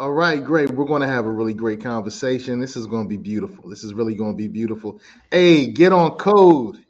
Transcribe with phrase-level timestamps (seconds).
[0.00, 0.70] All right, great.
[0.70, 2.58] We're going to have a really great conversation.
[2.58, 3.68] This is going to be beautiful.
[3.68, 4.98] This is really going to be beautiful.
[5.30, 6.82] Hey, get on code.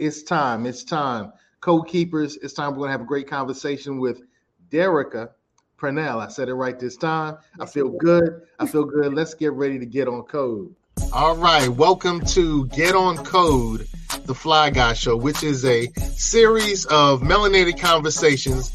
[0.00, 0.66] It's time.
[0.66, 1.32] It's time.
[1.60, 2.72] Code keepers, it's time.
[2.72, 4.22] We're going to have a great conversation with
[4.68, 5.30] Derecka
[5.76, 6.18] Purnell.
[6.18, 7.38] I said it right this time.
[7.60, 8.42] I feel good.
[8.58, 9.14] I feel good.
[9.14, 10.74] Let's get ready to get on code.
[11.12, 11.68] All right.
[11.68, 13.86] Welcome to Get on Code,
[14.24, 15.86] the Fly Guy Show, which is a
[16.16, 18.72] series of melanated conversations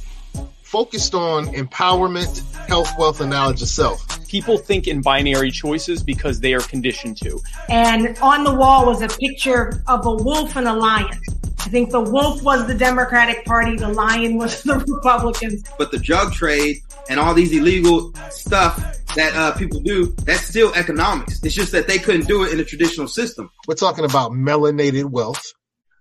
[0.66, 4.28] focused on empowerment, health, wealth, and knowledge of self.
[4.28, 7.40] People think in binary choices because they are conditioned to.
[7.70, 11.18] And on the wall was a picture of a wolf and a lion.
[11.60, 15.64] I think the wolf was the Democratic Party, the lion was the Republicans.
[15.78, 16.78] But the drug trade
[17.10, 18.76] and all these illegal stuff
[19.16, 21.44] that uh, people do, that's still economics.
[21.44, 23.52] It's just that they couldn't do it in the traditional system.
[23.68, 25.54] We're talking about melanated wealth.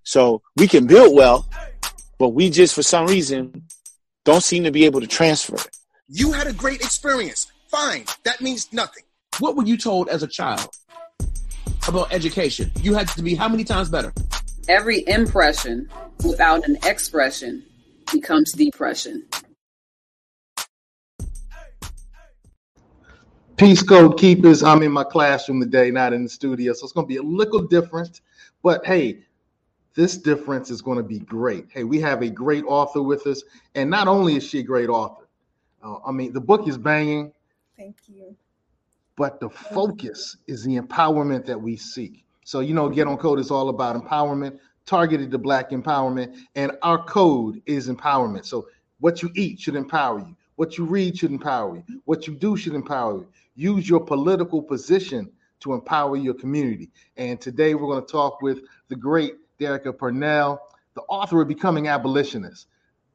[0.05, 1.47] So we can build wealth,
[2.19, 3.67] but we just, for some reason,
[4.25, 5.77] don't seem to be able to transfer it.
[6.09, 7.53] You had a great experience.
[7.69, 8.05] Fine.
[8.25, 9.05] That means nothing.
[9.39, 10.69] What were you told as a child
[11.87, 12.71] about education?
[12.81, 14.13] You had to be how many times better?
[14.69, 15.91] Every impression
[16.25, 17.65] without an expression
[18.13, 19.27] becomes depression.
[23.57, 24.63] Peace Code Keepers.
[24.63, 26.73] I'm in my classroom today, not in the studio.
[26.73, 28.21] So it's going to be a little different.
[28.63, 29.19] But hey,
[29.95, 31.67] this difference is going to be great.
[31.71, 33.43] Hey, we have a great author with us,
[33.75, 35.27] and not only is she a great author,
[35.83, 37.33] uh, I mean, the book is banging.
[37.77, 38.37] Thank you.
[39.17, 42.25] But the focus is the empowerment that we seek.
[42.45, 46.73] So, you know, Get on Code is all about empowerment, targeted to Black empowerment, and
[46.83, 48.45] our code is empowerment.
[48.45, 48.67] So,
[48.99, 52.57] what you eat should empower you, what you read should empower you, what you do
[52.57, 53.29] should empower you.
[53.55, 56.91] Use your political position to empower your community.
[57.17, 60.61] And today we're going to talk with the great Derecka Purnell,
[60.95, 62.67] the author of Becoming Abolitionist.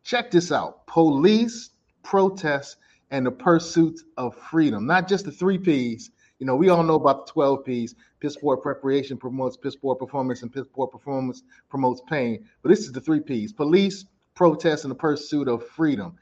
[0.03, 1.71] Check this out police,
[2.03, 2.77] protests,
[3.11, 4.85] and the pursuit of freedom.
[4.85, 6.11] Not just the three P's.
[6.39, 7.95] You know, we all know about the 12 P's.
[8.19, 12.45] Piss poor preparation promotes piss poor performance, and piss poor performance promotes pain.
[12.61, 16.15] But this is the three P's police, protests, and the pursuit of freedom.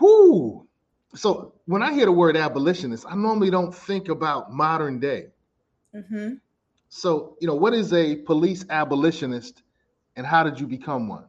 [0.00, 0.66] Whoo!
[1.14, 5.28] So when I hear the word abolitionist, I normally don't think about modern day.
[5.94, 6.34] Mm-hmm.
[6.96, 9.62] So, you know, what is a police abolitionist
[10.16, 11.26] and how did you become one?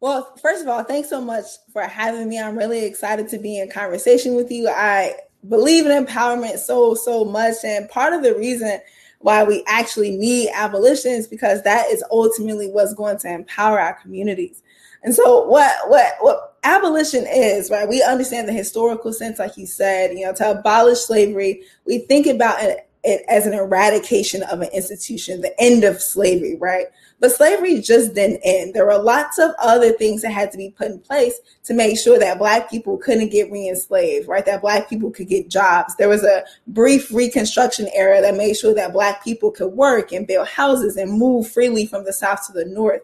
[0.00, 1.44] Well, first of all, thanks so much
[1.74, 2.40] for having me.
[2.40, 4.66] I'm really excited to be in conversation with you.
[4.70, 7.56] I believe in empowerment so, so much.
[7.64, 8.80] And part of the reason
[9.18, 14.00] why we actually need abolition is because that is ultimately what's going to empower our
[14.00, 14.62] communities.
[15.02, 17.86] And so what what what abolition is, right?
[17.86, 22.26] We understand the historical sense, like you said, you know, to abolish slavery, we think
[22.26, 26.86] about it it as an eradication of an institution, the end of slavery, right?
[27.20, 28.74] But slavery just didn't end.
[28.74, 31.98] There were lots of other things that had to be put in place to make
[31.98, 34.44] sure that Black people couldn't get re enslaved, right?
[34.44, 35.94] That Black people could get jobs.
[35.96, 40.26] There was a brief Reconstruction era that made sure that Black people could work and
[40.26, 43.02] build houses and move freely from the South to the North.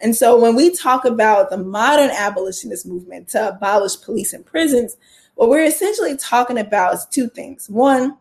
[0.00, 4.96] And so when we talk about the modern abolitionist movement to abolish police and prisons,
[5.36, 7.70] what we're essentially talking about is two things.
[7.70, 8.18] One,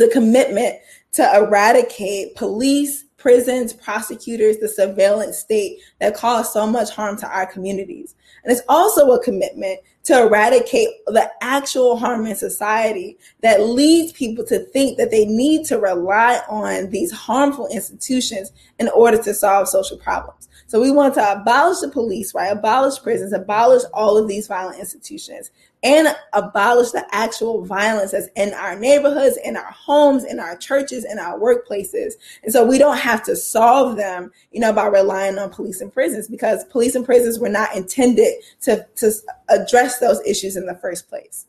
[0.00, 0.76] a commitment
[1.12, 7.46] to eradicate police, prisons, prosecutors, the surveillance state that cause so much harm to our
[7.46, 8.14] communities.
[8.42, 14.44] And it's also a commitment to eradicate the actual harm in society that leads people
[14.44, 19.68] to think that they need to rely on these harmful institutions in order to solve
[19.68, 20.48] social problems.
[20.66, 22.52] So we want to abolish the police, right?
[22.52, 25.50] Abolish prisons, abolish all of these violent institutions,
[25.84, 31.04] and abolish the actual violence that's in our neighborhoods, in our homes, in our churches,
[31.04, 32.14] in our workplaces.
[32.42, 35.92] And so we don't have to solve them, you know, by relying on police and
[35.92, 39.12] prisons because police and prisons were not intended to, to
[39.50, 41.46] address those issues in the first place.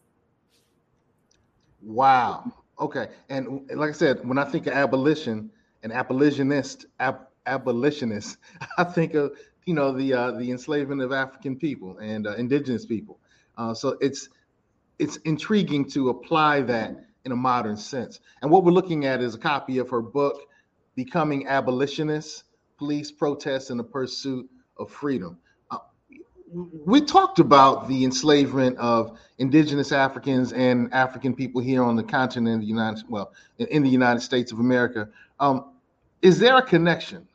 [1.82, 2.52] Wow.
[2.80, 3.08] Okay.
[3.30, 5.50] And like I said, when I think of abolition,
[5.86, 8.38] and abolitionist, ab- abolitionist,
[8.78, 12.86] I think of you know the uh, the enslavement of African people and uh, indigenous
[12.86, 13.20] people.
[13.58, 14.30] Uh, so it's
[15.00, 18.20] it's intriguing to apply that in a modern sense.
[18.42, 20.42] And what we're looking at is a copy of her book,
[20.96, 22.44] Becoming Abolitionists:
[22.78, 25.38] Police Protests and the Pursuit of Freedom.
[25.72, 25.78] Uh,
[26.86, 32.56] we talked about the enslavement of indigenous Africans and African people here on the continent
[32.56, 35.10] of the United well in the United States of America.
[35.40, 35.74] Um,
[36.22, 37.28] is there a connection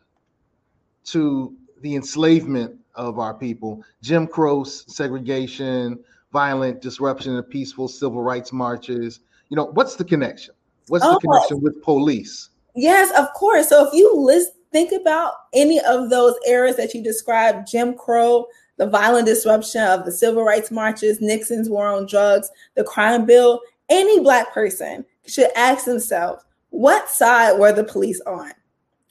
[1.04, 5.98] to the enslavement of our people, Jim Crow segregation,
[6.32, 9.20] violent disruption of peaceful civil rights marches.
[9.48, 10.54] You know, what's the connection?
[10.88, 12.50] What's oh, the connection with police?
[12.74, 13.68] Yes, of course.
[13.68, 18.46] So if you list, think about any of those eras that you described, Jim Crow,
[18.76, 23.60] the violent disruption of the civil rights marches, Nixon's war on drugs, the crime bill,
[23.88, 28.52] any black person should ask themselves, what side were the police on?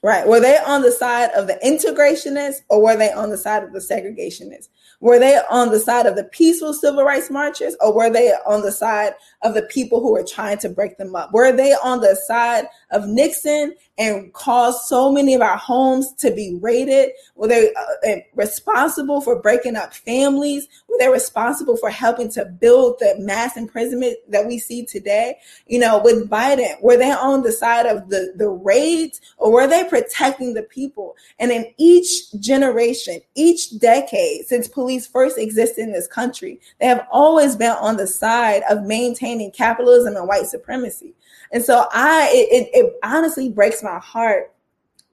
[0.02, 0.26] Right.
[0.26, 3.74] Were they on the side of the integrationists or were they on the side of
[3.74, 4.68] the segregationists?
[5.00, 8.62] Were they on the side of the peaceful civil rights marchers or were they on
[8.62, 9.12] the side
[9.42, 11.34] of the people who were trying to break them up?
[11.34, 16.32] Were they on the side of Nixon and caused so many of our homes to
[16.32, 17.10] be raided?
[17.36, 20.68] Were they uh, responsible for breaking up families?
[20.88, 25.36] Were they responsible for helping to build the mass imprisonment that we see today?
[25.66, 29.68] You know, with Biden, were they on the side of the, the raids or were
[29.68, 31.14] they protecting the people?
[31.38, 36.86] And in each generation, each decade since police police first existed in this country, they
[36.86, 41.14] have always been on the side of maintaining capitalism and white supremacy.
[41.52, 44.52] And so I, it, it, it honestly breaks my heart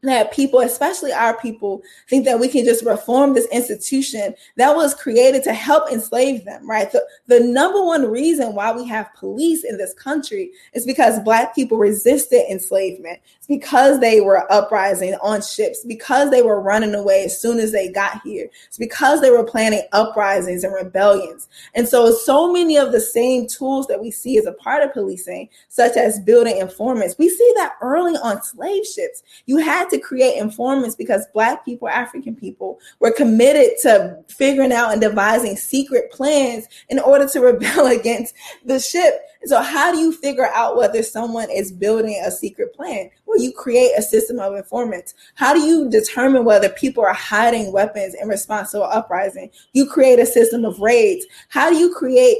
[0.03, 4.93] that people, especially our people, think that we can just reform this institution that was
[4.93, 6.91] created to help enslave them, right?
[6.91, 11.55] The, the number one reason why we have police in this country is because Black
[11.55, 13.19] people resisted enslavement.
[13.47, 17.89] Because they were uprising on ships, because they were running away as soon as they
[17.89, 18.49] got here.
[18.67, 21.47] It's because they were planning uprisings and rebellions.
[21.73, 24.93] And so, so many of the same tools that we see as a part of
[24.93, 29.23] policing, such as building informants, we see that early on slave ships.
[29.45, 34.91] You had to create informants because Black people, African people, were committed to figuring out
[34.91, 38.35] and devising secret plans in order to rebel against
[38.65, 39.21] the ship.
[39.47, 43.09] So, how do you figure out whether someone is building a secret plan?
[43.25, 45.13] Well, you create a system of informants.
[45.35, 49.49] How do you determine whether people are hiding weapons in response to an uprising?
[49.73, 51.25] You create a system of raids.
[51.49, 52.39] How do you create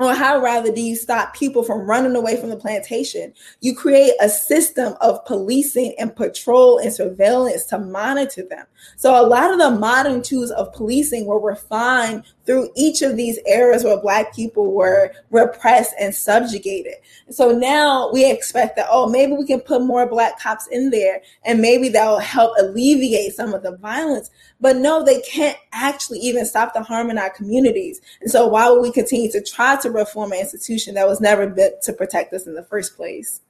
[0.00, 3.32] or how rather do you stop people from running away from the plantation?
[3.60, 8.66] You create a system of policing and patrol and surveillance to monitor them.
[8.96, 13.38] So a lot of the modern tools of policing were refined through each of these
[13.46, 16.94] eras where black people were repressed and subjugated.
[17.28, 21.20] So now we expect that, oh, maybe we can put more black cops in there
[21.44, 24.30] and maybe that will help alleviate some of the violence.
[24.62, 28.00] But no, they can't actually even stop the harm in our communities.
[28.22, 31.46] And so why would we continue to try to reform an institution that was never
[31.48, 33.42] built to protect us in the first place?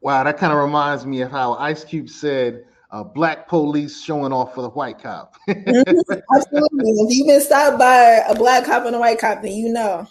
[0.00, 4.32] Wow, that kind of reminds me of how Ice Cube said, uh, black police showing
[4.32, 5.36] off for the white cop.
[5.48, 6.90] mm-hmm, absolutely.
[6.90, 10.06] If you've been stopped by a black cop and a white cop, then you know.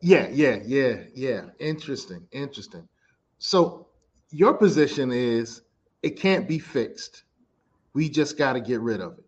[0.00, 1.42] Yeah, yeah, yeah, yeah.
[1.58, 2.86] Interesting, interesting.
[3.38, 3.86] So
[4.30, 5.62] your position is
[6.02, 7.24] it can't be fixed.
[7.94, 9.24] We just got to get rid of it.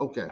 [0.00, 0.28] Okay.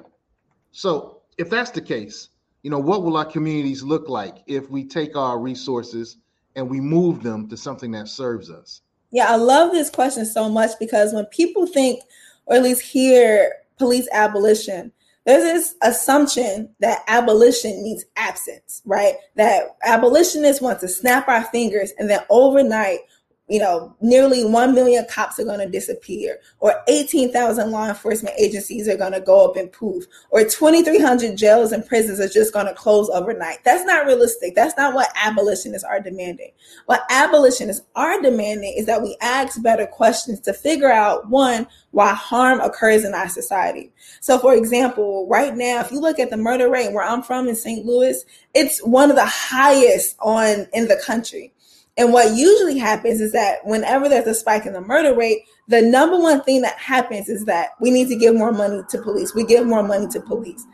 [0.72, 2.30] So if that's the case,
[2.62, 6.16] you know, what will our communities look like if we take our resources
[6.54, 8.80] and we move them to something that serves us?
[9.10, 12.02] Yeah, I love this question so much because when people think,
[12.46, 14.92] or at least hear police abolition,
[15.24, 19.14] there's this assumption that abolition means absence, right?
[19.34, 23.00] That abolitionists want to snap our fingers and then overnight
[23.48, 28.88] you know, nearly 1 million cops are going to disappear, or 18,000 law enforcement agencies
[28.88, 32.66] are going to go up and poof, or 2,300 jails and prisons are just going
[32.66, 33.58] to close overnight.
[33.64, 34.56] That's not realistic.
[34.56, 36.50] That's not what abolitionists are demanding.
[36.86, 42.14] What abolitionists are demanding is that we ask better questions to figure out one, why
[42.14, 43.92] harm occurs in our society.
[44.20, 47.46] So, for example, right now, if you look at the murder rate where I'm from
[47.46, 47.86] in St.
[47.86, 51.52] Louis, it's one of the highest on in the country.
[51.96, 55.80] And what usually happens is that whenever there's a spike in the murder rate, the
[55.80, 59.34] number one thing that happens is that we need to give more money to police.
[59.34, 60.64] We give more money to police.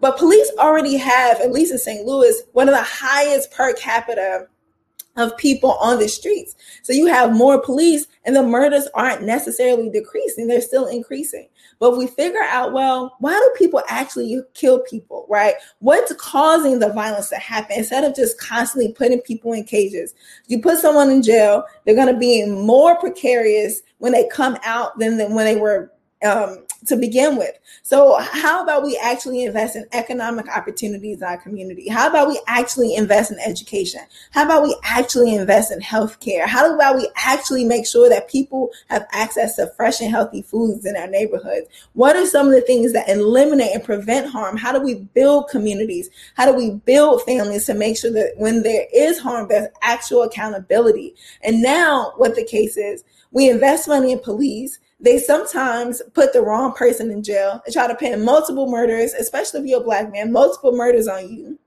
[0.00, 2.04] But police already have, at least in St.
[2.04, 4.48] Louis, one of the highest per capita
[5.16, 6.56] of people on the streets.
[6.82, 11.48] So you have more police and the murders aren't necessarily decreasing, they're still increasing.
[11.82, 15.54] But we figure out, well, why do people actually kill people, right?
[15.80, 20.14] What's causing the violence to happen instead of just constantly putting people in cages?
[20.46, 24.96] You put someone in jail, they're going to be more precarious when they come out
[25.00, 25.90] than, than when they were
[26.24, 27.52] um, to begin with.
[27.82, 31.88] So, how about we actually invest in economic opportunities in our community?
[31.88, 34.00] How about we actually invest in education?
[34.30, 36.46] How about we actually invest in healthcare?
[36.46, 40.84] How about we actually make sure that people have access to fresh and healthy foods
[40.86, 41.68] in our neighborhoods?
[41.94, 44.56] What are some of the things that eliminate and prevent harm?
[44.56, 46.10] How do we build communities?
[46.34, 50.22] How do we build families to make sure that when there is harm, there's actual
[50.22, 51.14] accountability?
[51.42, 56.40] And now, what the case is, we invest money in police they sometimes put the
[56.40, 60.10] wrong person in jail and try to pin multiple murders, especially if you're a black
[60.12, 61.58] man, multiple murders on you.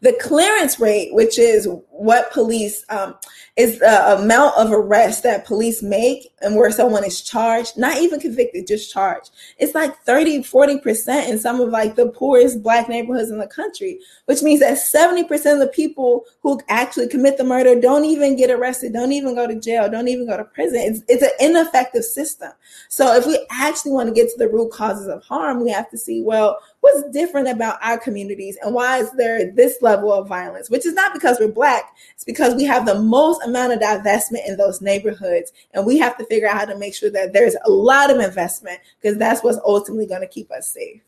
[0.00, 3.14] The clearance rate, which is what police um,
[3.56, 8.18] is the amount of arrests that police make and where someone is charged, not even
[8.18, 9.30] convicted, just charged.
[9.58, 14.00] It's like 30, 40% in some of like the poorest black neighborhoods in the country,
[14.24, 18.50] which means that 70% of the people who actually commit the murder don't even get
[18.50, 20.80] arrested, don't even go to jail, don't even go to prison.
[20.80, 22.52] It's, it's an ineffective system.
[22.88, 25.90] So if we actually want to get to the root causes of harm, we have
[25.90, 30.26] to see, well, what's different about our communities and why is there this level of
[30.28, 33.80] violence, which is not because we're black, it's because we have the most amount of
[33.80, 35.52] divestment in those neighborhoods.
[35.74, 38.18] And we have to figure out how to make sure that there's a lot of
[38.18, 41.02] investment because that's what's ultimately going to keep us safe.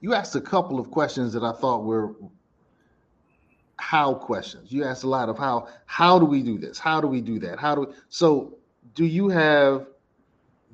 [0.00, 2.14] You asked a couple of questions that I thought were
[3.76, 4.70] how questions.
[4.70, 6.78] You asked a lot of how how do we do this?
[6.78, 7.58] How do we do that?
[7.58, 8.58] How do we, so
[8.94, 9.86] do you have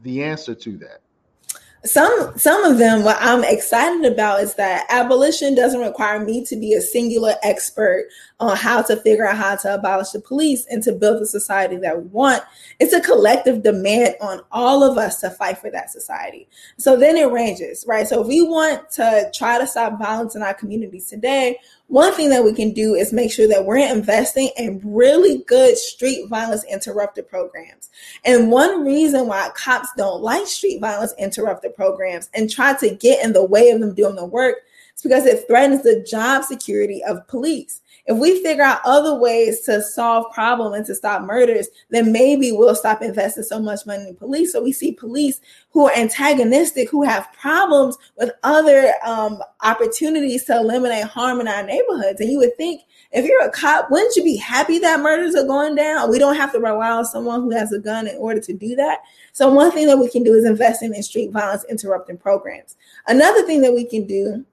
[0.02, 1.00] the answer to that?
[1.84, 6.54] some some of them what i'm excited about is that abolition doesn't require me to
[6.54, 8.06] be a singular expert
[8.40, 11.76] on how to figure out how to abolish the police and to build the society
[11.76, 12.42] that we want.
[12.78, 16.48] It's a collective demand on all of us to fight for that society.
[16.78, 18.08] So then it ranges right?
[18.08, 21.58] So if we want to try to stop violence in our communities today
[21.90, 25.76] one thing that we can do is make sure that we're investing in really good
[25.76, 27.90] street violence interrupted programs.
[28.24, 33.24] And one reason why cops don't like street violence interrupted programs and try to get
[33.24, 34.58] in the way of them doing the work
[35.00, 37.80] is because it threatens the job security of police.
[38.06, 42.50] If we figure out other ways to solve problems and to stop murders, then maybe
[42.50, 44.52] we'll stop investing so much money in police.
[44.52, 45.40] So we see police
[45.70, 51.62] who are antagonistic, who have problems with other um, opportunities to eliminate harm in our
[51.62, 52.20] neighborhoods.
[52.20, 55.46] And you would think if you're a cop, wouldn't you be happy that murders are
[55.46, 56.10] going down?
[56.10, 58.74] We don't have to rely on someone who has a gun in order to do
[58.76, 59.00] that.
[59.32, 62.76] So one thing that we can do is investing in street violence interrupting programs.
[63.06, 64.44] Another thing that we can do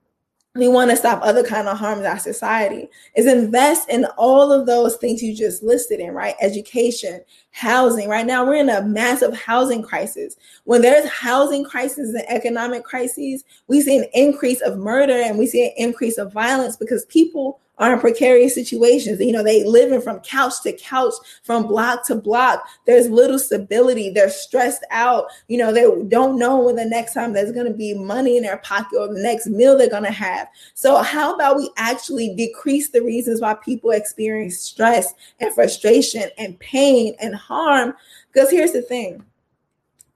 [0.54, 2.88] we want to stop other kind of harm in our society.
[3.16, 6.34] Is invest in all of those things you just listed in right?
[6.40, 8.08] Education housing.
[8.08, 10.36] Right now we're in a massive housing crisis.
[10.64, 15.46] When there's housing crisis and economic crises we see an increase of murder and we
[15.46, 19.20] see an increase of violence because people are in precarious situations.
[19.20, 22.66] You know, they living from couch to couch, from block to block.
[22.86, 24.10] There's little stability.
[24.10, 25.26] They're stressed out.
[25.48, 28.42] You know, they don't know when the next time there's going to be money in
[28.42, 30.48] their pocket or the next meal they're going to have.
[30.74, 36.58] So, how about we actually decrease the reasons why people experience stress and frustration and
[36.58, 37.94] pain and harm?
[38.32, 39.24] Because here's the thing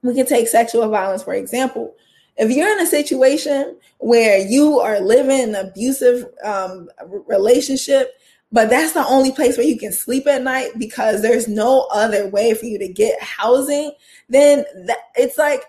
[0.01, 1.95] we can take sexual violence, for example
[2.37, 6.89] if you're in a situation where you are living an abusive um,
[7.27, 8.11] relationship,
[8.51, 12.27] but that's the only place where you can sleep at night because there's no other
[12.27, 13.91] way for you to get housing,
[14.29, 15.63] then that, it's like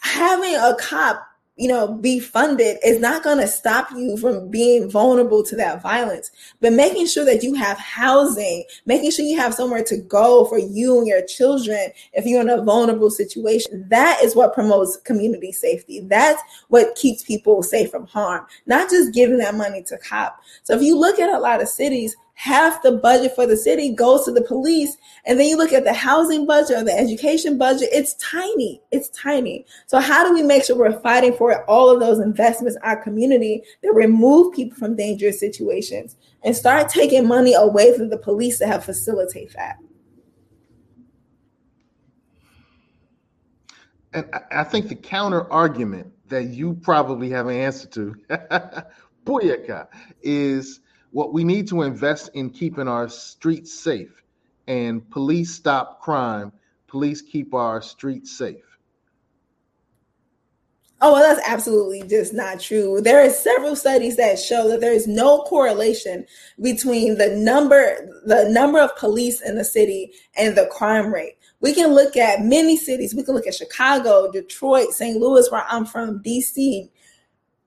[0.00, 1.27] having a cop
[1.58, 5.82] you know, be funded is not going to stop you from being vulnerable to that
[5.82, 6.30] violence.
[6.60, 10.58] But making sure that you have housing, making sure you have somewhere to go for
[10.58, 15.50] you and your children if you're in a vulnerable situation, that is what promotes community
[15.50, 16.00] safety.
[16.00, 20.40] That's what keeps people safe from harm, not just giving that money to cop.
[20.62, 23.92] So if you look at a lot of cities, half the budget for the city
[23.92, 24.96] goes to the police.
[25.26, 28.80] And then you look at the housing budget or the education budget, it's tiny.
[28.92, 29.66] It's tiny.
[29.86, 33.02] So, how do we make sure we're fighting for all of those investments in our
[33.02, 38.60] community that remove people from dangerous situations and start taking money away from the police
[38.60, 39.76] to help facilitate that?
[44.12, 48.14] And I think the counter argument that you probably have an answer to,
[49.26, 49.88] Booyaka,
[50.22, 50.78] is
[51.12, 54.22] what we need to invest in keeping our streets safe
[54.66, 56.52] and police stop crime
[56.86, 58.68] police keep our streets safe
[61.00, 63.00] Oh, well, that's absolutely just not true.
[63.00, 66.26] There are several studies that show that there is no correlation
[66.60, 71.36] between the number the number of police in the city and the crime rate.
[71.60, 73.14] We can look at many cities.
[73.14, 75.18] We can look at Chicago, Detroit, St.
[75.18, 76.90] Louis, where I'm from, DC,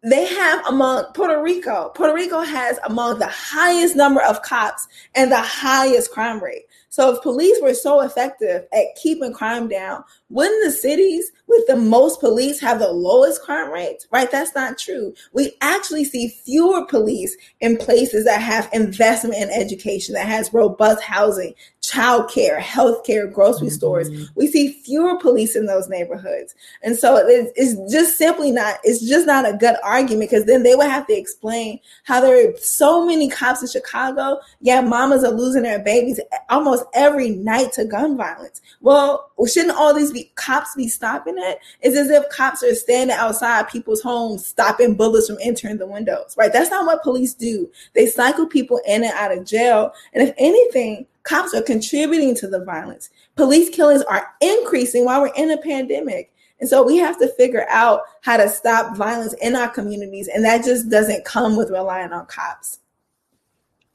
[0.04, 5.32] they have among Puerto Rico, Puerto Rico has among the highest number of cops and
[5.32, 6.64] the highest crime rate.
[6.90, 11.76] So if police were so effective at keeping crime down, wouldn't the cities with the
[11.76, 14.08] most police have the lowest crime rates?
[14.12, 14.32] Right?
[14.32, 15.14] That's not true.
[15.34, 21.04] We actually see fewer police in places that have investment in education, that has robust
[21.04, 23.76] housing, childcare, healthcare, grocery mm-hmm.
[23.76, 24.32] stores.
[24.36, 26.56] We see fewer police in those neighborhoods.
[26.82, 30.64] And so it's, it's just simply not, it's just not a good argument because then
[30.64, 35.24] they would have to explain how there are so many cops in Chicago, yeah, mamas
[35.24, 36.20] are losing their babies
[36.50, 38.62] almost almost every night to gun violence.
[38.82, 41.60] Well, shouldn't all these be cops be stopping it?
[41.82, 46.36] It's as if cops are standing outside people's homes, stopping bullets from entering the windows,
[46.38, 46.52] right?
[46.52, 47.70] That's not what police do.
[47.94, 49.94] They cycle people in and out of jail.
[50.14, 53.10] And if anything, cops are contributing to the violence.
[53.36, 56.32] Police killings are increasing while we're in a pandemic.
[56.60, 60.28] And so we have to figure out how to stop violence in our communities.
[60.28, 62.80] And that just doesn't come with relying on cops.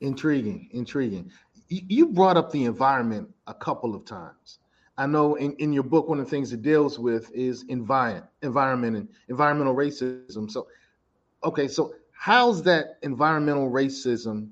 [0.01, 1.31] Intriguing, intriguing.
[1.69, 4.59] You brought up the environment a couple of times.
[4.99, 8.27] I know in, in your book, one of the things it deals with is environment,
[8.43, 10.51] environment and environmental racism.
[10.51, 10.69] So,
[11.45, 14.51] okay, so how's that environmental racism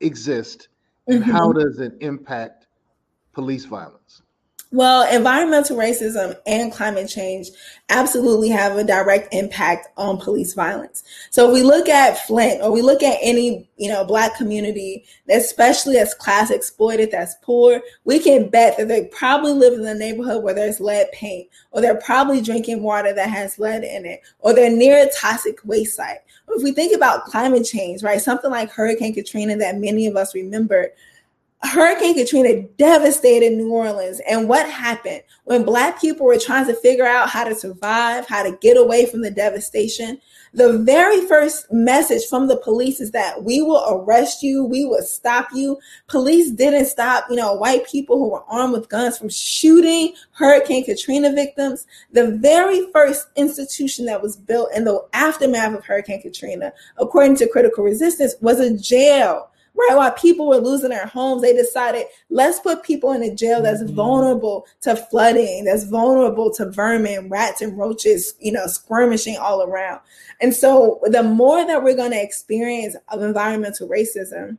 [0.00, 0.68] exist
[1.08, 1.30] and mm-hmm.
[1.30, 2.66] how does it impact
[3.32, 4.21] police violence?
[4.74, 7.50] Well, environmental racism and climate change
[7.90, 11.02] absolutely have a direct impact on police violence.
[11.30, 15.04] So if we look at Flint or we look at any, you know, black community,
[15.28, 19.94] especially as class exploited, that's poor, we can bet that they probably live in a
[19.94, 24.22] neighborhood where there's lead paint, or they're probably drinking water that has lead in it,
[24.38, 26.20] or they're near a toxic waste site.
[26.48, 30.34] If we think about climate change, right, something like Hurricane Katrina that many of us
[30.34, 30.88] remember,
[31.64, 34.20] Hurricane Katrina devastated New Orleans.
[34.28, 38.42] And what happened when Black people were trying to figure out how to survive, how
[38.42, 40.20] to get away from the devastation?
[40.54, 45.02] The very first message from the police is that we will arrest you, we will
[45.02, 45.78] stop you.
[46.08, 50.84] Police didn't stop, you know, white people who were armed with guns from shooting Hurricane
[50.84, 51.86] Katrina victims.
[52.10, 57.48] The very first institution that was built in the aftermath of Hurricane Katrina, according to
[57.48, 59.96] Critical Resistance, was a jail right?
[59.96, 63.82] While people were losing their homes, they decided let's put people in a jail that's
[63.82, 63.94] mm-hmm.
[63.94, 70.00] vulnerable to flooding, that's vulnerable to vermin, rats, and roaches, you know, skirmishing all around.
[70.40, 74.58] And so, the more that we're going to experience of environmental racism,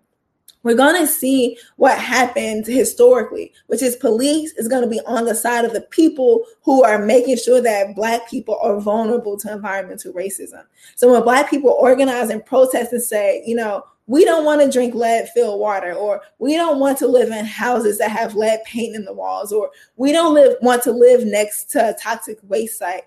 [0.63, 5.25] we're going to see what happened historically, which is police is going to be on
[5.25, 9.51] the side of the people who are making sure that Black people are vulnerable to
[9.51, 10.63] environmental racism.
[10.96, 14.72] So when Black people organize and protest and say, you know, we don't want to
[14.72, 18.64] drink lead filled water or we don't want to live in houses that have lead
[18.66, 22.38] paint in the walls or we don't live want to live next to a toxic
[22.44, 23.04] waste site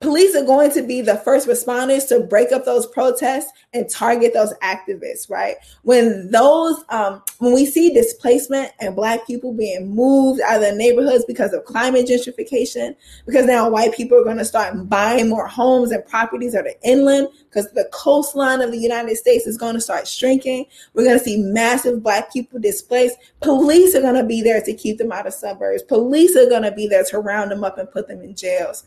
[0.00, 4.32] police are going to be the first responders to break up those protests and target
[4.32, 5.56] those activists right?
[5.82, 10.76] When those um, when we see displacement and black people being moved out of their
[10.76, 12.94] neighborhoods because of climate gentrification
[13.26, 16.74] because now white people are going to start buying more homes and properties that are
[16.84, 20.64] inland because the coastline of the united states is going to start shrinking.
[20.94, 23.16] We're going to see massive black people displaced.
[23.40, 25.82] Police are going to be there to keep them out of suburbs.
[25.82, 28.84] Police are going to be there to round them up and put them in jails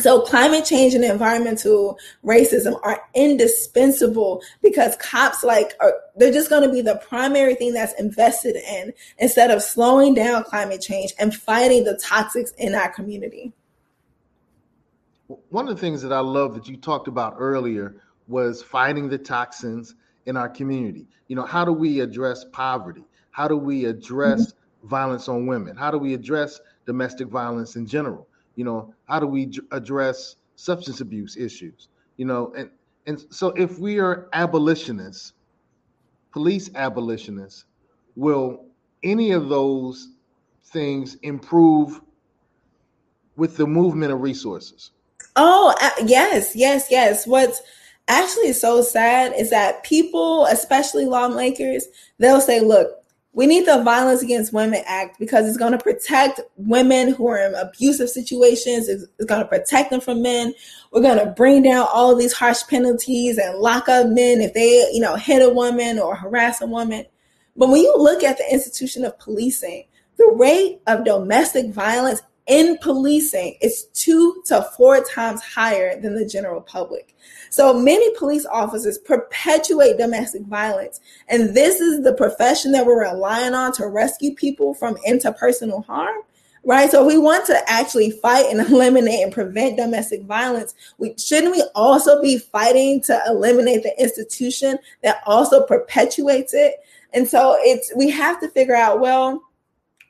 [0.00, 6.62] so climate change and environmental racism are indispensable because cops like are they're just going
[6.62, 11.34] to be the primary thing that's invested in instead of slowing down climate change and
[11.34, 13.52] fighting the toxics in our community.
[15.50, 17.96] One of the things that I love that you talked about earlier
[18.28, 19.94] was fighting the toxins
[20.26, 21.06] in our community.
[21.28, 23.04] You know, how do we address poverty?
[23.30, 24.88] How do we address mm-hmm.
[24.88, 25.76] violence on women?
[25.76, 28.27] How do we address domestic violence in general?
[28.58, 32.52] You know how do we address substance abuse issues you know?
[32.54, 32.68] And
[33.06, 35.32] and so if we are abolitionists
[36.30, 37.64] police abolitionists
[38.16, 38.66] will
[39.02, 40.10] any of those
[40.64, 42.02] things improve
[43.36, 44.90] with the movement of resources?
[45.36, 47.26] Oh yes yes yes.
[47.26, 47.62] What's
[48.08, 51.86] actually so sad is that people especially lawmakers
[52.18, 52.97] they'll say look
[53.32, 57.38] we need the Violence Against Women Act because it's going to protect women who are
[57.38, 58.88] in abusive situations.
[58.88, 60.54] It's, it's going to protect them from men.
[60.92, 64.90] We're going to bring down all these harsh penalties and lock up men if they,
[64.92, 67.04] you know, hit a woman or harass a woman.
[67.54, 69.84] But when you look at the institution of policing,
[70.16, 76.26] the rate of domestic violence in policing is two to four times higher than the
[76.26, 77.14] general public.
[77.50, 81.00] So many police officers perpetuate domestic violence.
[81.28, 86.16] And this is the profession that we're relying on to rescue people from interpersonal harm.
[86.64, 86.90] Right.
[86.90, 90.74] So we want to actually fight and eliminate and prevent domestic violence.
[90.98, 96.74] We shouldn't we also be fighting to eliminate the institution that also perpetuates it?
[97.14, 99.42] And so it's we have to figure out, well,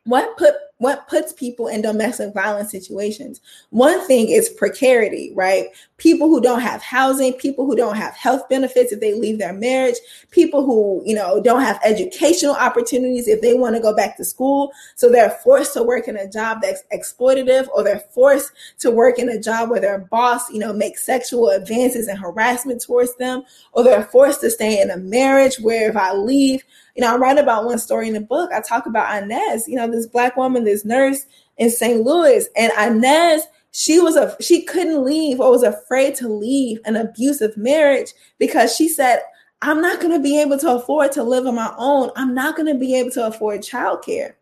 [0.04, 3.40] what put what puts people in domestic violence situations?
[3.70, 5.66] One thing is precarity right?
[5.98, 9.52] People who don't have housing people who don't have health benefits if they leave their
[9.52, 9.96] marriage
[10.30, 14.24] people who you know don't have educational opportunities if they want to go back to
[14.24, 14.72] school.
[14.94, 19.18] So they're forced to work in a job that's exploitative or they're forced to work
[19.18, 23.42] in a job where their boss you know makes sexual advances and harassment towards them
[23.72, 26.62] or they're forced to stay in a marriage where if i leave
[26.98, 28.50] You know, I write about one story in the book.
[28.52, 32.02] I talk about Inez, you know, this black woman, this nurse in St.
[32.02, 32.48] Louis.
[32.56, 37.56] And Inez, she was a she couldn't leave or was afraid to leave an abusive
[37.56, 39.20] marriage because she said,
[39.62, 42.10] I'm not going to be able to afford to live on my own.
[42.16, 44.32] I'm not going to be able to afford childcare.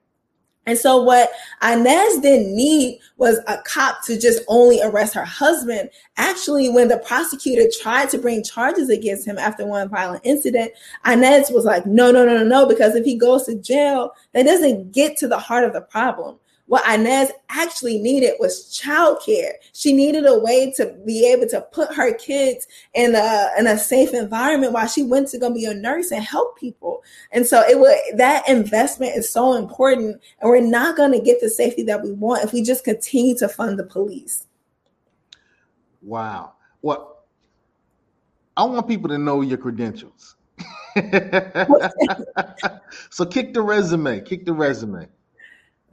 [0.66, 1.31] And so, what
[1.62, 5.90] Inez didn't need was a cop to just only arrest her husband.
[6.16, 10.72] Actually, when the prosecutor tried to bring charges against him after one violent incident,
[11.07, 14.44] Inez was like, no, no, no, no, no, because if he goes to jail, that
[14.44, 16.37] doesn't get to the heart of the problem.
[16.66, 19.52] What Inez actually needed was childcare.
[19.72, 23.79] She needed a way to be able to put her kids in a in a
[23.79, 27.05] safe environment while she went to go be a nurse and help people.
[27.31, 31.40] And so it would that investment is so important, and we're not going to get
[31.40, 34.44] the safety that we want if we just continue to fund the police.
[36.02, 36.55] Wow.
[36.83, 37.22] Well,
[38.57, 40.35] I want people to know your credentials.
[43.11, 44.20] so kick the resume.
[44.22, 45.07] Kick the resume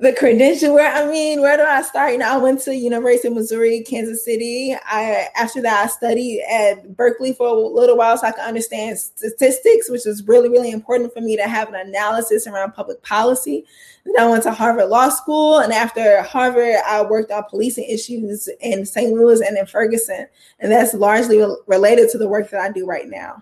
[0.03, 2.11] the credential where I mean, where do I start?
[2.11, 4.75] You know, I went to University of Missouri, Kansas City.
[4.85, 8.99] I after that I studied at Berkeley for a little while so I could understand
[8.99, 13.65] statistics, which was really, really important for me to have an analysis around public policy.
[14.05, 18.49] Then I went to Harvard Law School, and after Harvard, I worked on policing issues
[18.59, 19.13] in St.
[19.13, 20.27] Louis and in Ferguson,
[20.59, 23.41] and that's largely related to the work that I do right now.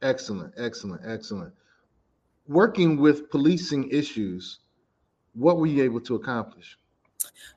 [0.00, 1.52] Excellent, excellent, excellent.
[2.48, 4.60] Working with policing issues
[5.34, 6.78] what were you able to accomplish?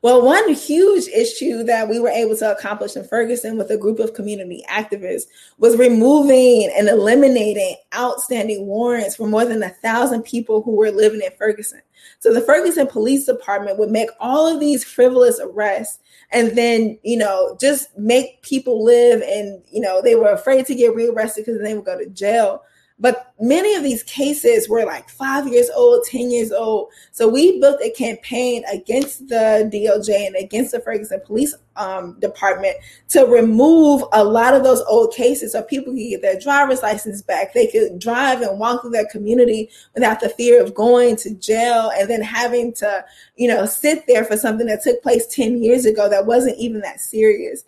[0.03, 3.99] Well, one huge issue that we were able to accomplish in Ferguson with a group
[3.99, 5.23] of community activists
[5.57, 11.21] was removing and eliminating outstanding warrants for more than a thousand people who were living
[11.21, 11.81] in Ferguson.
[12.19, 15.99] So the Ferguson Police Department would make all of these frivolous arrests
[16.31, 20.75] and then, you know, just make people live and, you know, they were afraid to
[20.75, 22.61] get rearrested because they would go to jail.
[22.99, 26.89] But many of these cases were like five years old, 10 years old.
[27.11, 32.75] So we built a campaign against the DOJ and against the Ferguson Police um, Department
[33.09, 37.21] to remove a lot of those old cases so people could get their driver's license
[37.21, 37.53] back.
[37.53, 41.91] They could drive and walk through their community without the fear of going to jail
[41.95, 43.05] and then having to,
[43.35, 46.81] you know, sit there for something that took place 10 years ago that wasn't even
[46.81, 47.63] that serious.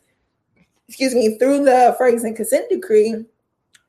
[0.88, 3.26] Excuse me, through the Ferguson consent decree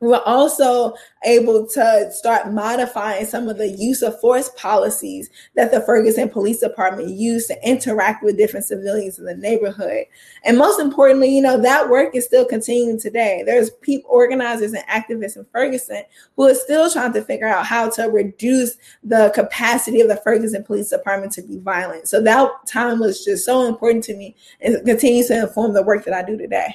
[0.09, 5.83] were also able to start modifying some of the use of force policies that the
[5.83, 10.07] Ferguson Police Department used to interact with different civilians in the neighborhood.
[10.45, 13.43] And most importantly, you know, that work is still continuing today.
[13.45, 16.03] There's people, organizers and activists in Ferguson
[16.35, 20.65] who are still trying to figure out how to reduce the capacity of the Ferguson
[20.65, 22.09] Police Department to be violent.
[22.09, 26.07] So that time was just so important to me and continues to inform the work
[26.07, 26.75] that I do today.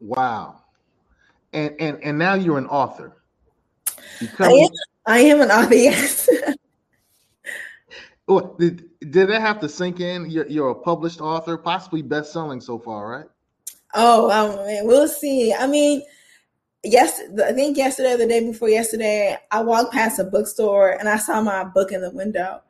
[0.00, 0.63] Wow
[1.54, 3.22] and and and now you're an author.
[4.38, 4.68] I am,
[5.06, 5.74] I am an author.
[5.74, 6.28] Yes.
[8.26, 10.30] well, did did it have to sink in?
[10.30, 13.26] You're, you're a published author, possibly best selling so far, right?
[13.94, 15.54] Oh, um, we'll see.
[15.54, 16.02] I mean,
[16.82, 21.08] yes, I think yesterday or the day before yesterday, I walked past a bookstore and
[21.08, 22.60] I saw my book in the window.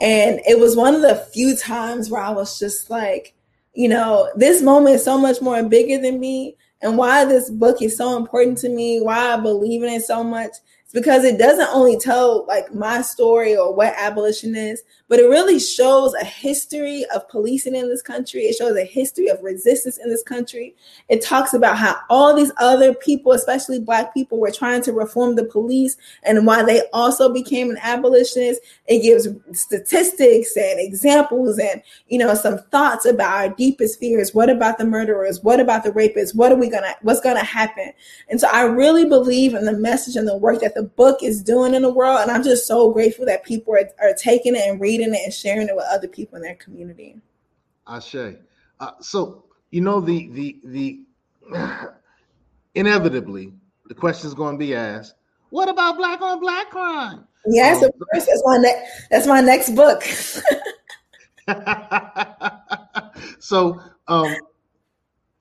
[0.00, 3.34] And it was one of the few times where I was just like,
[3.74, 7.80] you know, this moment is so much more bigger than me and why this book
[7.80, 10.52] is so important to me, why I believe in it so much,
[10.92, 15.58] because it doesn't only tell like my story or what abolition is, but it really
[15.58, 18.42] shows a history of policing in this country.
[18.42, 20.74] It shows a history of resistance in this country.
[21.08, 25.36] It talks about how all these other people, especially black people, were trying to reform
[25.36, 28.60] the police and why they also became an abolitionist.
[28.86, 34.34] It gives statistics and examples and you know some thoughts about our deepest fears.
[34.34, 35.42] What about the murderers?
[35.42, 36.34] What about the rapists?
[36.34, 37.92] What are we gonna what's gonna happen?
[38.28, 41.42] And so I really believe in the message and the work that the book is
[41.42, 42.20] doing in the world.
[42.20, 45.20] And I'm just so grateful that people are, are taking it and reading reading it
[45.24, 47.16] and sharing it with other people in their community.
[47.86, 48.36] Ashe.
[48.80, 51.00] Uh, so you know the the the
[52.74, 53.54] inevitably
[53.86, 55.14] the question is going to be asked.
[55.50, 57.28] What about black on black crime?
[57.46, 58.26] Yes, um, of course.
[58.26, 59.08] That's my next.
[59.10, 60.02] That's my next book.
[63.40, 64.36] so, um,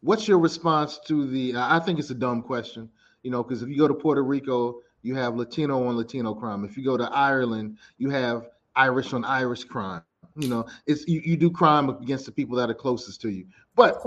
[0.00, 1.56] what's your response to the?
[1.56, 2.88] Uh, I think it's a dumb question,
[3.22, 6.64] you know, because if you go to Puerto Rico, you have Latino on Latino crime.
[6.64, 10.02] If you go to Ireland, you have Irish on Irish crime.
[10.36, 13.46] You know, it's you, you do crime against the people that are closest to you.
[13.74, 14.02] But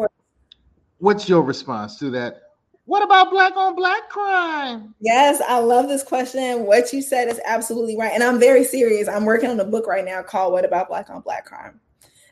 [0.99, 2.41] what's your response to that?
[2.85, 4.93] What about black on black crime?
[4.99, 6.65] Yes, I love this question.
[6.65, 8.11] What you said is absolutely right.
[8.13, 9.07] And I'm very serious.
[9.07, 11.79] I'm working on a book right now called What About Black on Black Crime.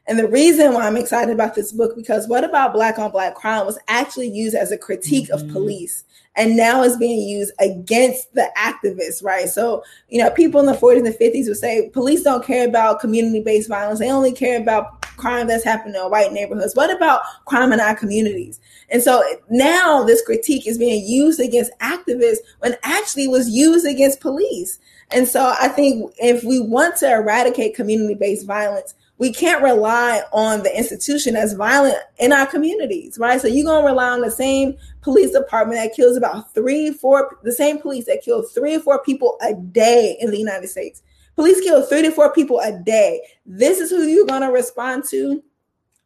[0.07, 3.35] And the reason why I'm excited about this book because what about black on black
[3.35, 5.47] crime was actually used as a critique mm-hmm.
[5.47, 6.03] of police
[6.35, 9.49] and now it's being used against the activists, right?
[9.49, 12.67] So, you know, people in the 40s and the 50s would say police don't care
[12.67, 16.75] about community based violence, they only care about crime that's happening in white neighborhoods.
[16.75, 18.59] What about crime in our communities?
[18.89, 24.21] And so now this critique is being used against activists when actually was used against
[24.21, 24.79] police.
[25.11, 30.23] And so I think if we want to eradicate community based violence, we can't rely
[30.33, 33.39] on the institution as violent in our communities, right?
[33.39, 37.51] So you're gonna rely on the same police department that kills about three, four, the
[37.51, 41.03] same police that kill three or four people a day in the United States.
[41.35, 43.21] Police kill three to four people a day.
[43.45, 45.43] This is who you're gonna respond to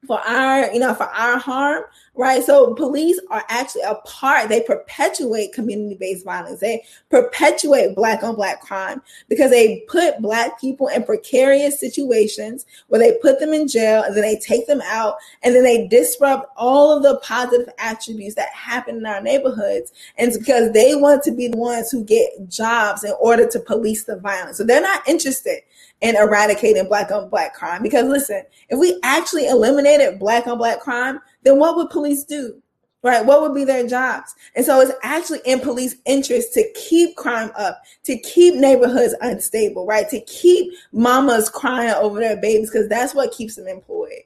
[0.06, 1.84] for our, you know, for our harm,
[2.16, 2.44] right?
[2.44, 6.60] So police are actually a part, they perpetuate community-based violence.
[6.60, 13.00] They perpetuate black on black crime because they put black people in precarious situations where
[13.00, 16.48] they put them in jail and then they take them out and then they disrupt
[16.56, 19.92] all of the positive attributes that happen in our neighborhoods.
[20.18, 23.60] And it's because they want to be the ones who get jobs in order to
[23.60, 24.58] police the violence.
[24.58, 25.60] So they're not interested
[26.02, 27.82] in eradicating black on black crime.
[27.82, 32.62] Because listen, if we actually eliminated black on black crime, then what would police do?
[33.02, 33.24] Right?
[33.24, 34.34] What would be their jobs?
[34.56, 39.86] And so it's actually in police interest to keep crime up, to keep neighborhoods unstable,
[39.86, 40.10] right?
[40.10, 44.24] To keep mamas crying over their babies because that's what keeps them employed.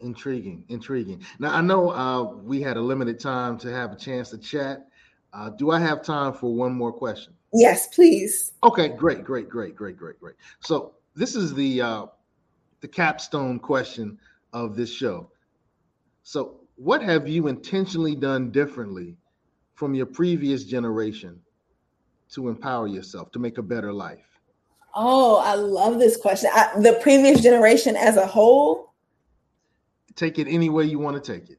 [0.00, 1.22] Intriguing, intriguing.
[1.38, 4.88] Now I know uh, we had a limited time to have a chance to chat.
[5.32, 7.32] Uh, do I have time for one more question?
[7.52, 8.52] Yes, please.
[8.62, 10.34] Okay, great, great, great, great, great, great.
[10.60, 12.06] So this is the uh,
[12.80, 14.18] the capstone question
[14.52, 15.30] of this show.
[16.22, 19.16] So, what have you intentionally done differently
[19.74, 21.40] from your previous generation
[22.30, 24.40] to empower yourself to make a better life?
[24.94, 26.50] Oh, I love this question.
[26.52, 28.92] I, the previous generation as a whole.
[30.14, 31.58] Take it any way you want to take it.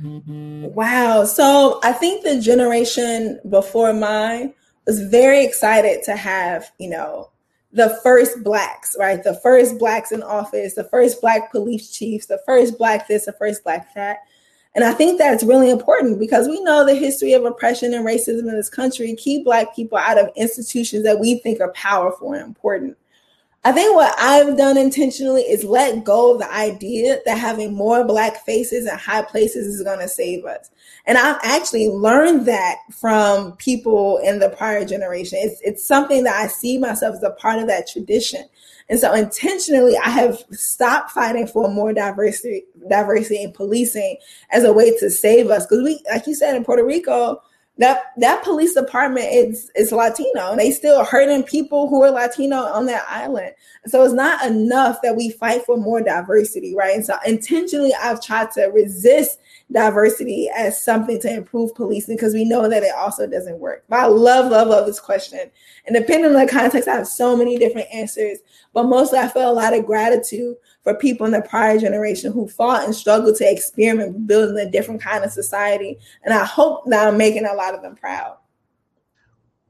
[0.00, 1.24] Wow.
[1.24, 4.54] So I think the generation before mine
[4.86, 7.30] was very excited to have, you know,
[7.72, 9.22] the first blacks, right?
[9.22, 13.32] The first blacks in office, the first black police chiefs, the first black this, the
[13.32, 14.18] first black that.
[14.76, 18.40] And I think that's really important because we know the history of oppression and racism
[18.40, 22.42] in this country keep black people out of institutions that we think are powerful and
[22.42, 22.96] important.
[23.66, 28.04] I think what I've done intentionally is let go of the idea that having more
[28.04, 30.70] black faces in high places is going to save us.
[31.06, 35.38] And I've actually learned that from people in the prior generation.
[35.40, 38.44] It's, it's something that I see myself as a part of that tradition.
[38.90, 44.18] And so intentionally, I have stopped fighting for more diversity, diversity in policing
[44.50, 45.64] as a way to save us.
[45.64, 47.40] Because we, like you said, in Puerto Rico,
[47.78, 52.56] that that police department is is Latino and they still hurting people who are Latino
[52.56, 53.52] on that island.
[53.86, 56.94] So it's not enough that we fight for more diversity, right?
[56.94, 59.40] And so intentionally I've tried to resist
[59.72, 63.84] diversity as something to improve policing because we know that it also doesn't work.
[63.88, 65.50] But I love, love, love this question.
[65.86, 68.38] And depending on the context, I have so many different answers.
[68.72, 72.46] But mostly I feel a lot of gratitude for people in the prior generation who
[72.46, 75.98] fought and struggled to experiment building a different kind of society.
[76.22, 78.36] And I hope that I'm making a lot of them proud.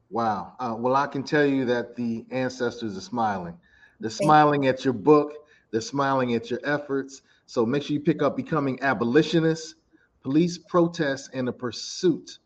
[0.09, 0.53] Wow.
[0.59, 3.57] Uh, well, I can tell you that the ancestors are smiling.
[3.99, 4.69] They're Thank smiling you.
[4.69, 5.33] at your book.
[5.71, 7.21] They're smiling at your efforts.
[7.45, 9.75] So make sure you pick up Becoming Abolitionists,
[10.21, 12.39] Police Protests, and the Pursuit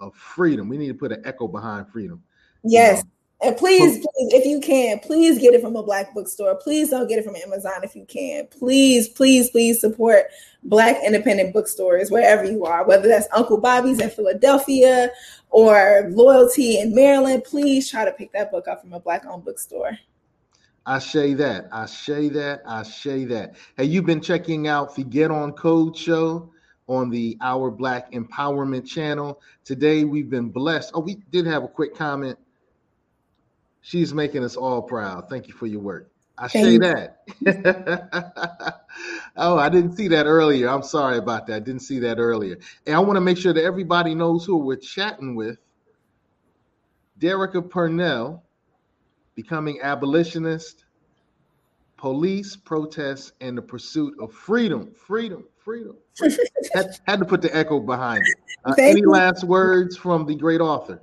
[0.00, 0.68] of Freedom.
[0.68, 2.22] We need to put an echo behind freedom.
[2.62, 3.04] Yes.
[3.44, 6.54] And please, please, if you can, please get it from a black bookstore.
[6.54, 8.46] Please don't get it from Amazon if you can.
[8.46, 10.28] Please, please, please support
[10.62, 15.10] black independent bookstores wherever you are, whether that's Uncle Bobbie's in Philadelphia
[15.50, 17.44] or Loyalty in Maryland.
[17.44, 19.98] Please try to pick that book up from a black owned bookstore.
[20.86, 21.68] I say that.
[21.70, 22.62] I say that.
[22.66, 23.56] I say that.
[23.76, 26.50] Hey, you've been checking out the Get On Code show
[26.88, 29.42] on the Our Black Empowerment channel.
[29.64, 30.92] Today we've been blessed.
[30.94, 32.38] Oh, we did have a quick comment
[33.86, 35.28] She's making us all proud.
[35.28, 36.10] Thank you for your work.
[36.38, 38.80] I Thank say that.
[39.36, 40.70] oh, I didn't see that earlier.
[40.70, 41.56] I'm sorry about that.
[41.56, 42.56] I didn't see that earlier.
[42.86, 45.58] And I want to make sure that everybody knows who we're chatting with.
[47.20, 48.42] Derecka Purnell,
[49.34, 50.86] becoming abolitionist,
[51.98, 54.94] police protests, and the pursuit of freedom.
[54.94, 55.94] Freedom, freedom.
[56.14, 56.38] freedom.
[56.72, 58.36] had, had, to put the echo behind it.
[58.64, 59.10] Uh, any you.
[59.10, 61.02] last words from the great author?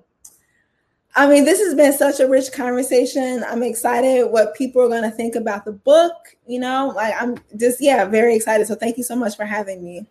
[1.15, 3.43] I mean, this has been such a rich conversation.
[3.47, 6.13] I'm excited what people are going to think about the book.
[6.47, 8.67] You know, like I'm just, yeah, very excited.
[8.67, 10.05] So thank you so much for having me.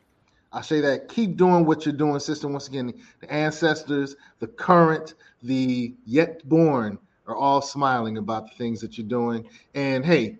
[0.52, 2.48] I say that keep doing what you're doing, sister.
[2.48, 8.80] Once again, the ancestors, the current, the yet born are all smiling about the things
[8.80, 9.48] that you're doing.
[9.74, 10.38] And hey,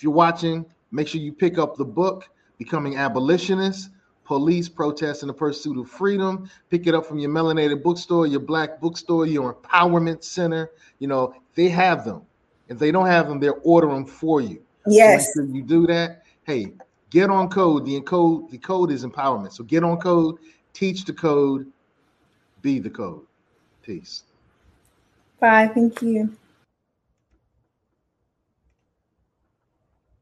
[0.00, 3.90] If you're watching, make sure you pick up the book, Becoming Abolitionists,
[4.30, 6.48] Police Protest in the Pursuit of Freedom.
[6.70, 10.70] Pick it up from your melanated bookstore, your black bookstore, your empowerment center.
[11.00, 12.22] You know, they have them.
[12.68, 14.62] If they don't have them, they'll order them for you.
[14.86, 15.34] Yes.
[15.34, 16.22] So sure you do that.
[16.44, 16.74] Hey,
[17.10, 17.84] get on code.
[17.84, 19.52] The encode, the code is empowerment.
[19.52, 20.36] So get on code,
[20.74, 21.66] teach the code,
[22.62, 23.26] be the code.
[23.82, 24.22] Peace.
[25.40, 25.72] Bye.
[25.74, 26.36] Thank you.